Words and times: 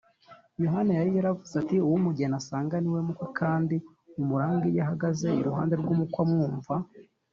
yohana 0.63 0.91
yari 0.99 1.11
yaravuze 1.17 1.53
ati, 1.61 1.75
“uwo 1.85 1.95
umugeni 1.99 2.35
asanga 2.41 2.75
ni 2.79 2.89
we 2.93 2.99
mukwe, 3.07 3.27
kandi 3.39 3.75
umuranga 4.21 4.63
iyo 4.71 4.79
ahagaze 4.85 5.27
iruhande 5.41 5.73
rw’umukwe 5.81 6.19
amwumva, 6.25 6.73